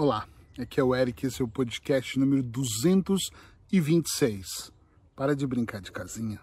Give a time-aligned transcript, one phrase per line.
[0.00, 4.70] Olá, aqui é o Eric, esse é o podcast número 226.
[5.16, 6.38] Para de brincar de casinha.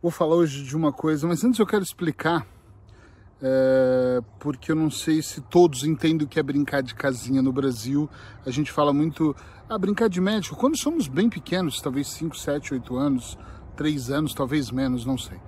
[0.00, 2.46] Vou falar hoje de uma coisa, mas antes eu quero explicar,
[3.42, 7.52] é, porque eu não sei se todos entendem o que é brincar de casinha no
[7.52, 8.08] Brasil.
[8.46, 9.34] A gente fala muito,
[9.68, 13.36] ah, brincar de médico, quando somos bem pequenos, talvez 5, 7, 8 anos,
[13.74, 15.38] 3 anos, talvez menos, não sei.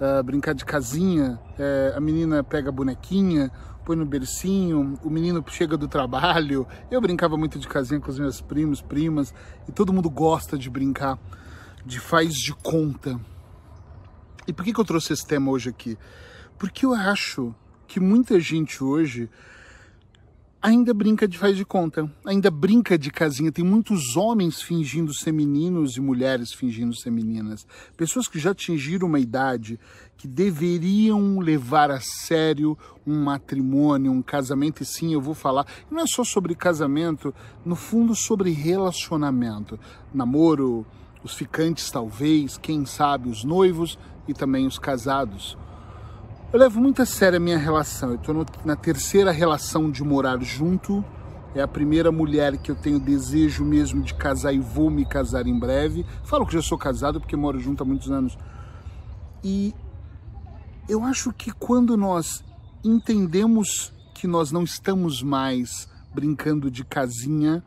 [0.00, 3.52] Uh, brincar de casinha, é, a menina pega a bonequinha,
[3.84, 6.66] põe no bercinho, o menino chega do trabalho.
[6.90, 9.34] Eu brincava muito de casinha com os meus primos, primas,
[9.68, 11.18] e todo mundo gosta de brincar
[11.84, 13.20] de faz de conta.
[14.46, 15.98] E por que, que eu trouxe esse tema hoje aqui?
[16.58, 17.54] Porque eu acho
[17.86, 19.28] que muita gente hoje
[20.64, 23.52] ainda brinca de faz de conta, ainda brinca de casinha.
[23.52, 27.66] Tem muitos homens fingindo ser meninos e mulheres fingindo ser meninas.
[27.98, 29.78] Pessoas que já atingiram uma idade
[30.16, 34.82] que deveriam levar a sério um matrimônio, um casamento.
[34.82, 39.78] E sim, eu vou falar, não é só sobre casamento, no fundo sobre relacionamento.
[40.14, 40.86] Namoro,
[41.22, 45.58] os ficantes talvez, quem sabe os noivos e também os casados.
[46.54, 48.10] Eu levo muito a sério a minha relação.
[48.10, 51.04] Eu estou na terceira relação de morar junto.
[51.52, 55.48] É a primeira mulher que eu tenho desejo mesmo de casar e vou me casar
[55.48, 56.06] em breve.
[56.22, 58.38] Falo que já sou casado porque moro junto há muitos anos.
[59.42, 59.74] E
[60.88, 62.44] eu acho que quando nós
[62.84, 67.64] entendemos que nós não estamos mais brincando de casinha,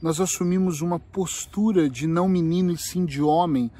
[0.00, 3.70] nós assumimos uma postura de não menino e sim de homem,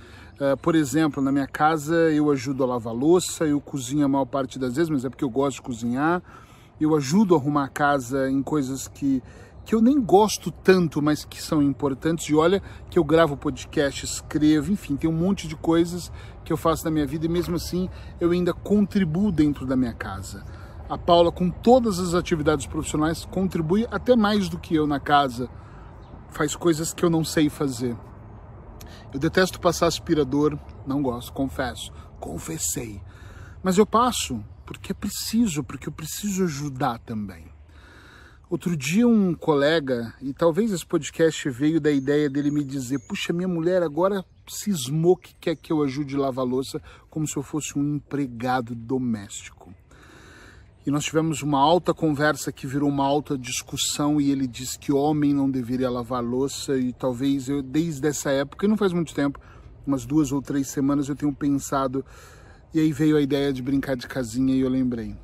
[0.60, 4.58] por exemplo, na minha casa eu ajudo a lavar louça, eu cozinho a maior parte
[4.58, 6.20] das vezes, mas é porque eu gosto de cozinhar.
[6.80, 9.22] Eu ajudo a arrumar a casa em coisas que,
[9.64, 12.28] que eu nem gosto tanto, mas que são importantes.
[12.28, 16.10] E olha que eu gravo podcast, escrevo, enfim, tem um monte de coisas
[16.44, 17.88] que eu faço na minha vida e mesmo assim
[18.20, 20.44] eu ainda contribuo dentro da minha casa.
[20.88, 25.48] A Paula, com todas as atividades profissionais, contribui até mais do que eu na casa.
[26.30, 27.96] Faz coisas que eu não sei fazer.
[29.12, 33.02] Eu detesto passar aspirador, não gosto, confesso, confessei.
[33.62, 37.44] Mas eu passo porque é preciso, porque eu preciso ajudar também.
[38.48, 43.32] Outro dia um colega, e talvez esse podcast veio da ideia dele me dizer, puxa,
[43.32, 47.42] minha mulher agora cismou que quer que eu ajude a lavar louça como se eu
[47.42, 49.74] fosse um empregado doméstico
[50.84, 54.92] e nós tivemos uma alta conversa que virou uma alta discussão e ele disse que
[54.92, 59.14] homem não deveria lavar louça e talvez eu desde essa época, e não faz muito
[59.14, 59.38] tempo,
[59.86, 62.04] umas duas ou três semanas eu tenho pensado
[62.74, 65.16] e aí veio a ideia de brincar de casinha e eu lembrei.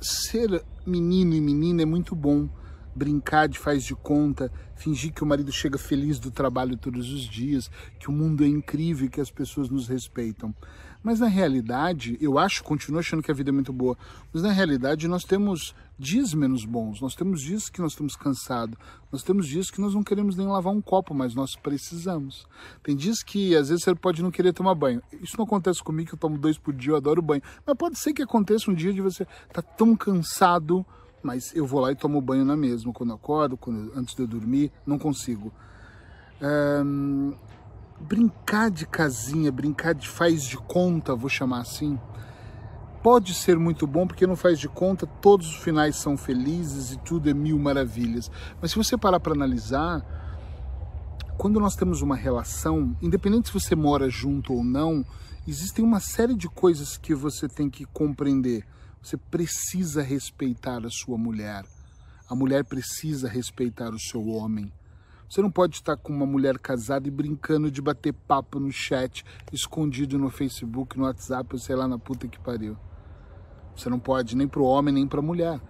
[0.00, 2.48] Ser menino e menina é muito bom,
[2.94, 7.22] brincar de faz de conta, fingir que o marido chega feliz do trabalho todos os
[7.22, 7.70] dias,
[8.00, 10.54] que o mundo é incrível e que as pessoas nos respeitam.
[11.06, 13.96] Mas na realidade, eu acho, continuo achando que a vida é muito boa,
[14.34, 18.76] mas na realidade nós temos dias menos bons, nós temos dias que nós estamos cansados,
[19.12, 22.44] nós temos dias que nós não queremos nem lavar um copo, mas nós precisamos.
[22.82, 25.00] Tem dias que às vezes você pode não querer tomar banho.
[25.22, 27.42] Isso não acontece comigo, que eu tomo dois por dia, eu adoro banho.
[27.64, 30.84] Mas pode ser que aconteça um dia de você estar tá tão cansado
[31.22, 34.26] mas eu vou lá e tomo banho na mesma, quando acordo, quando, antes de eu
[34.26, 35.52] dormir, não consigo.
[36.40, 37.32] Um,
[38.00, 41.98] brincar de casinha, brincar de faz de conta, vou chamar assim,
[43.02, 46.98] pode ser muito bom, porque não faz de conta, todos os finais são felizes e
[46.98, 48.30] tudo é mil maravilhas.
[48.60, 50.04] Mas se você parar para analisar,
[51.38, 55.04] quando nós temos uma relação, independente se você mora junto ou não,
[55.46, 58.64] existem uma série de coisas que você tem que compreender.
[59.02, 61.64] Você precisa respeitar a sua mulher.
[62.28, 64.72] A mulher precisa respeitar o seu homem.
[65.28, 69.24] Você não pode estar com uma mulher casada e brincando de bater papo no chat,
[69.52, 72.76] escondido no Facebook, no WhatsApp, ou sei lá na puta que pariu.
[73.74, 75.60] Você não pode nem para o homem nem para a mulher.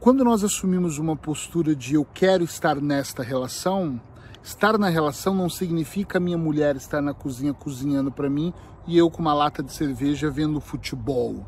[0.00, 4.00] Quando nós assumimos uma postura de eu quero estar nesta relação,
[4.42, 8.52] estar na relação não significa a minha mulher estar na cozinha cozinhando para mim
[8.86, 11.46] e eu com uma lata de cerveja vendo futebol.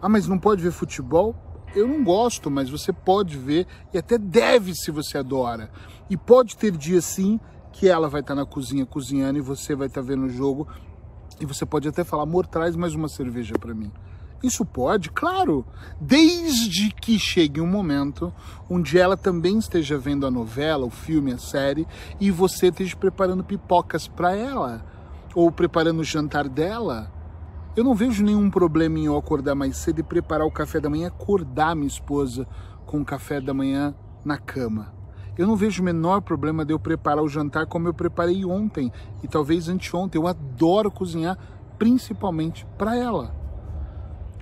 [0.00, 1.34] Ah, mas não pode ver futebol?
[1.74, 5.70] Eu não gosto, mas você pode ver e até deve se você adora.
[6.08, 7.38] E pode ter dia sim
[7.72, 10.66] que ela vai estar na cozinha cozinhando e você vai estar vendo o jogo
[11.40, 13.90] e você pode até falar, amor, traz mais uma cerveja para mim.
[14.42, 15.66] Isso pode, claro,
[16.00, 18.32] desde que chegue um momento
[18.68, 21.86] onde ela também esteja vendo a novela, o filme, a série
[22.18, 24.84] e você esteja preparando pipocas para ela
[25.34, 27.12] ou preparando o jantar dela
[27.76, 30.90] eu não vejo nenhum problema em eu acordar mais cedo e preparar o café da
[30.90, 32.46] manhã, acordar minha esposa
[32.84, 33.94] com o café da manhã
[34.24, 34.92] na cama.
[35.38, 38.92] Eu não vejo o menor problema de eu preparar o jantar como eu preparei ontem
[39.22, 40.20] e talvez anteontem.
[40.20, 41.38] Eu adoro cozinhar,
[41.78, 43.38] principalmente para ela.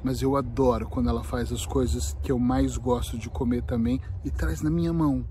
[0.02, 4.00] mas eu adoro quando ela faz as coisas que eu mais gosto de comer também
[4.24, 5.26] e traz na minha mão.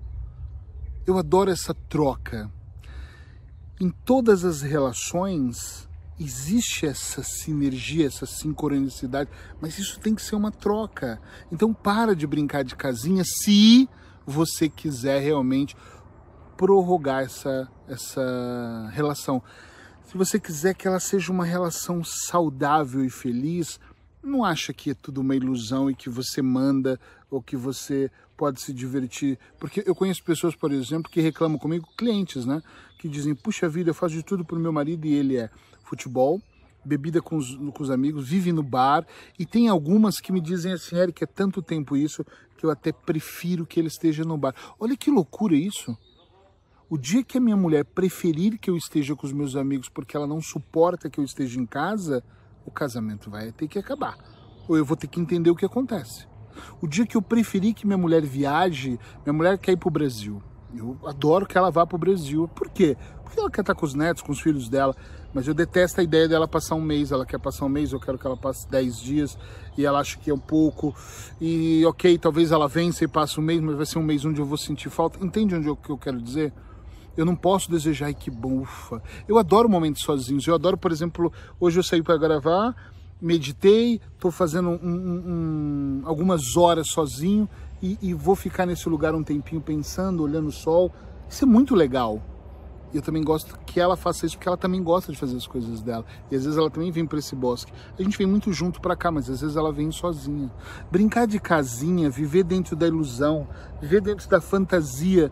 [1.06, 2.52] Eu adoro essa troca.
[3.80, 5.87] Em todas as relações
[6.20, 9.30] existe essa sinergia, essa sincronicidade,
[9.62, 11.22] mas isso tem que ser uma troca.
[11.52, 13.88] Então para de brincar de casinha se
[14.26, 15.76] você quiser realmente
[16.58, 19.42] prorrogar essa, essa relação.
[20.06, 23.80] Se você quiser que ela seja uma relação saudável e feliz,
[24.24, 27.00] não acha que é tudo uma ilusão e que você manda
[27.30, 29.38] ou que você pode se divertir.
[29.60, 32.62] Porque eu conheço pessoas, por exemplo, que reclamam comigo, clientes, né?
[33.00, 35.50] Que dizem, puxa vida, eu faço de tudo pro meu marido e ele é
[35.84, 36.40] futebol,
[36.86, 39.06] bebida com os, com os amigos, vive no bar.
[39.38, 42.24] E tem algumas que me dizem assim, Eric, é tanto tempo isso
[42.58, 44.54] que eu até prefiro que ele esteja no bar.
[44.80, 45.98] Olha que loucura isso.
[46.90, 50.16] O dia que a minha mulher preferir que eu esteja com os meus amigos porque
[50.16, 52.24] ela não suporta que eu esteja em casa,
[52.66, 54.18] o casamento vai ter que acabar.
[54.70, 56.26] Ou eu vou ter que entender o que acontece.
[56.82, 59.92] O dia que eu preferir que minha mulher viaje, minha mulher quer ir para o
[59.92, 60.42] Brasil.
[60.76, 62.48] Eu adoro que ela vá para o Brasil.
[62.50, 62.98] Por quê?
[63.24, 64.96] Porque ela quer estar com os netos, com os filhos dela.
[65.34, 67.12] Mas eu detesto a ideia dela passar um mês.
[67.12, 69.38] Ela quer passar um mês, eu quero que ela passe 10 dias.
[69.78, 70.96] E ela acha que é um pouco.
[71.40, 74.42] E ok, talvez ela vença e passe um mês, mas vai ser um mês onde
[74.42, 75.24] eu vou sentir falta.
[75.24, 76.54] Entende onde eu, que eu quero dizer?
[77.16, 78.66] Eu não posso desejar, ai que bom.
[79.28, 80.46] Eu adoro momentos sozinhos.
[80.46, 82.76] Eu adoro, por exemplo, hoje eu saí para gravar
[83.22, 87.50] meditei, estou fazendo um, um, algumas horas sozinho
[87.82, 90.92] e, e, vou ficar nesse lugar um tempinho pensando, olhando o sol.
[91.30, 92.22] Isso é muito legal.
[92.94, 95.82] Eu também gosto que ela faça isso porque ela também gosta de fazer as coisas
[95.82, 96.06] dela.
[96.32, 97.72] E às vezes ela também vem para esse bosque.
[98.00, 100.52] A gente vem muito junto para cá, mas às vezes ela vem sozinha.
[100.90, 103.48] Brincar de casinha, viver dentro da ilusão,
[103.82, 105.32] viver dentro da fantasia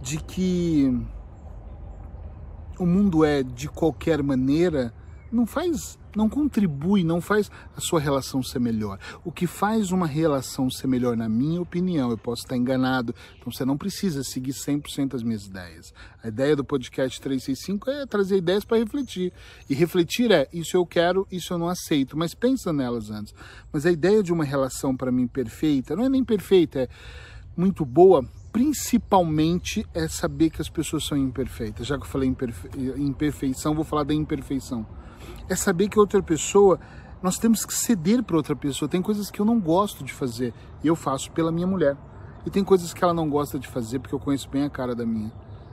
[0.00, 0.98] de que
[2.78, 4.92] o mundo é de qualquer maneira,
[5.30, 8.98] não faz não contribui, não faz a sua relação ser melhor.
[9.24, 13.52] O que faz uma relação ser melhor, na minha opinião, eu posso estar enganado, então
[13.52, 15.92] você não precisa seguir 100% as minhas ideias.
[16.22, 19.32] A ideia do podcast 365 é trazer ideias para refletir.
[19.68, 23.34] E refletir é, isso eu quero, isso eu não aceito, mas pensa nelas antes.
[23.72, 26.88] Mas a ideia de uma relação para mim perfeita, não é nem perfeita, é
[27.56, 31.86] muito boa, principalmente é saber que as pessoas são imperfeitas.
[31.86, 32.68] Já que eu falei imperfe...
[32.96, 34.86] imperfeição, vou falar da imperfeição
[35.48, 36.78] é saber que outra pessoa,
[37.22, 38.88] nós temos que ceder para outra pessoa.
[38.88, 41.96] Tem coisas que eu não gosto de fazer e eu faço pela minha mulher.
[42.44, 44.94] E tem coisas que ela não gosta de fazer porque eu conheço bem a cara
[44.94, 45.32] da minha.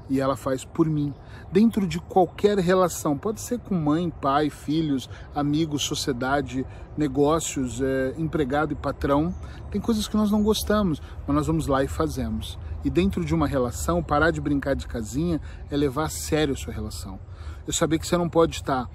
[0.10, 1.14] E ela faz por mim.
[1.52, 6.66] Dentro de qualquer relação, pode ser com mãe, pai, filhos, amigos, sociedade,
[6.98, 9.34] negócios, é, empregado e patrão.
[9.70, 12.58] Tem coisas que nós não gostamos, mas nós vamos lá e fazemos.
[12.84, 15.40] E dentro de uma relação, parar de brincar de casinha
[15.70, 17.20] é levar a sério a sua relação
[17.66, 18.90] eu saber que você não pode estar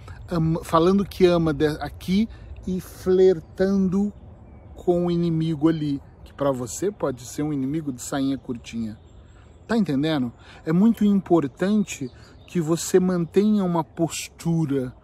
[0.63, 2.29] falando que ama aqui
[2.67, 4.13] e flertando
[4.75, 8.99] com o inimigo ali, que para você pode ser um inimigo de sainha curtinha.
[9.67, 10.33] Tá entendendo?
[10.65, 12.11] É muito importante
[12.47, 14.95] que você mantenha uma postura,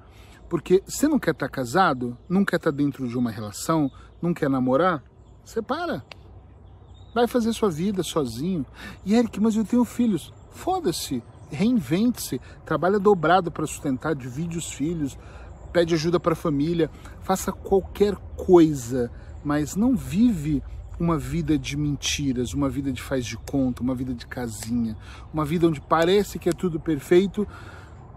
[0.48, 3.90] porque você não quer estar tá casado, não quer estar tá dentro de uma relação,
[4.20, 5.02] não quer namorar,
[5.44, 6.04] separa.
[7.14, 8.64] Vai fazer sua vida sozinho.
[9.04, 10.32] E Eric, mas eu tenho filhos.
[10.50, 15.18] Foda-se reinvente-se, trabalha dobrado para sustentar, divide os filhos,
[15.72, 16.90] pede ajuda para a família,
[17.20, 19.10] faça qualquer coisa,
[19.44, 20.62] mas não vive
[20.98, 24.96] uma vida de mentiras, uma vida de faz de conta, uma vida de casinha,
[25.32, 27.46] uma vida onde parece que é tudo perfeito,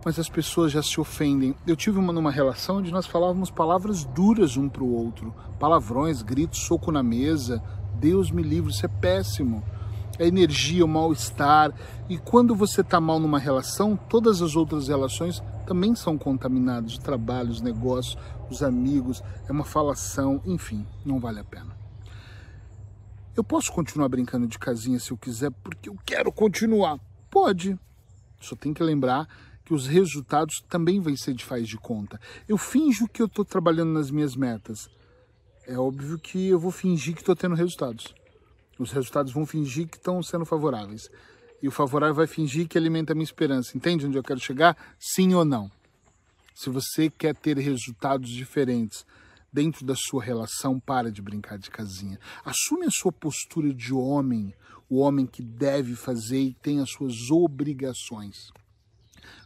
[0.04, 1.56] mas as pessoas já se ofendem.
[1.66, 6.22] Eu tive uma numa relação onde nós falávamos palavras duras um para o outro, palavrões,
[6.22, 7.64] gritos, soco na mesa.
[7.96, 9.64] Deus me livre, isso é péssimo
[10.20, 11.74] a energia, o mal-estar.
[12.10, 16.96] E quando você está mal numa relação, todas as outras relações também são contaminadas.
[16.96, 18.18] O trabalho, os negócios,
[18.50, 21.76] os amigos, é uma falação, enfim, não vale a pena.
[23.36, 26.98] Eu posso continuar brincando de casinha se eu quiser, porque eu quero continuar.
[27.30, 27.78] Pode.
[28.40, 29.28] Só tem que lembrar
[29.66, 32.20] que os resultados também vão ser de faz de conta.
[32.48, 34.88] Eu finjo que eu estou trabalhando nas minhas metas.
[35.68, 38.14] É óbvio que eu vou fingir que estou tendo resultados.
[38.78, 41.10] Os resultados vão fingir que estão sendo favoráveis.
[41.62, 43.76] E o favorável vai fingir que alimenta a minha esperança.
[43.76, 44.76] Entende onde eu quero chegar?
[45.00, 45.72] Sim ou não?
[46.54, 49.06] Se você quer ter resultados diferentes
[49.56, 52.20] dentro da sua relação, para de brincar de casinha.
[52.44, 54.54] Assume a sua postura de homem,
[54.90, 58.52] o homem que deve fazer e tem as suas obrigações.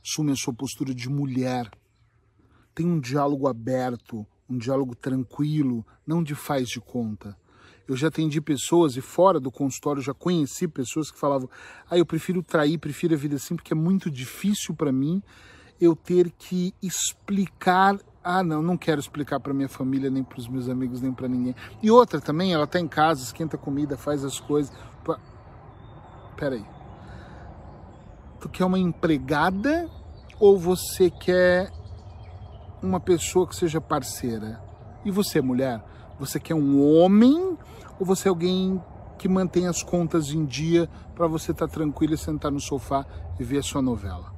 [0.03, 1.69] Assume a sua postura de mulher.
[2.73, 7.37] Tem um diálogo aberto, um diálogo tranquilo, não de faz de conta.
[7.89, 11.49] Eu já atendi pessoas e fora do consultório já conheci pessoas que falavam:
[11.89, 15.23] "Ah, eu prefiro trair, prefiro a vida assim porque é muito difícil para mim
[15.81, 20.47] eu ter que explicar ah, não, não quero explicar para minha família, nem para os
[20.47, 21.55] meus amigos, nem para ninguém.
[21.81, 24.71] E outra também, ela tá em casa, esquenta comida, faz as coisas.
[25.03, 25.17] Pra...
[26.35, 26.65] Peraí.
[28.41, 29.89] Tu quer uma empregada
[30.37, 31.71] ou você quer
[32.83, 34.61] uma pessoa que seja parceira?
[35.05, 35.83] E você, mulher?
[36.19, 37.48] Você quer um homem
[37.99, 38.81] ou você é alguém
[39.17, 43.05] que mantém as contas em dia para você estar tá tranquilo e sentar no sofá
[43.37, 44.33] e ver a sua novela?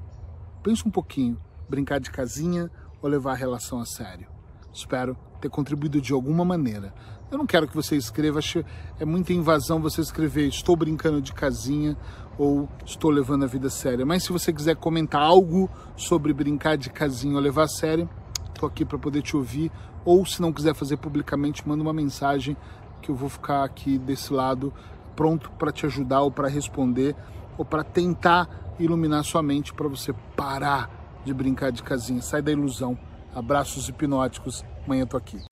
[0.64, 1.40] Pensa um pouquinho,
[1.70, 2.70] brincar de casinha
[3.02, 4.28] ou levar a relação a sério.
[4.74, 6.94] Espero ter contribuído de alguma maneira.
[7.32, 8.64] Eu não quero que você escreva, acho
[9.00, 11.96] é muita invasão você escrever estou brincando de casinha
[12.38, 14.06] ou estou levando a vida séria.
[14.06, 18.10] Mas se você quiser comentar algo sobre brincar de casinha ou levar a sério,
[18.48, 19.72] estou aqui para poder te ouvir.
[20.04, 22.58] Ou se não quiser fazer publicamente, manda uma mensagem
[23.02, 24.74] que eu vou ficar aqui desse lado
[25.16, 27.16] pronto para te ajudar ou para responder
[27.58, 30.90] ou para tentar iluminar sua mente para você parar
[31.26, 32.22] de brincar de casinha.
[32.22, 32.98] Sai da ilusão.
[33.36, 34.64] Abraços hipnóticos.
[34.86, 35.51] Amanhã eu tô aqui.